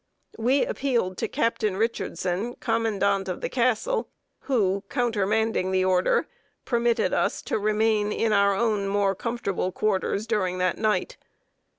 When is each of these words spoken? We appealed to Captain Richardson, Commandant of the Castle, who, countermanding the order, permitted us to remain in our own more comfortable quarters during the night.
We 0.39 0.65
appealed 0.65 1.19
to 1.19 1.27
Captain 1.27 1.77
Richardson, 1.77 2.55
Commandant 2.55 3.29
of 3.29 3.41
the 3.41 3.49
Castle, 3.49 4.09
who, 4.39 4.83
countermanding 4.89 5.69
the 5.69 5.85
order, 5.85 6.25
permitted 6.65 7.13
us 7.13 7.39
to 7.43 7.59
remain 7.59 8.11
in 8.11 8.33
our 8.33 8.55
own 8.55 8.87
more 8.87 9.13
comfortable 9.13 9.71
quarters 9.71 10.25
during 10.25 10.57
the 10.57 10.73
night. 10.73 11.17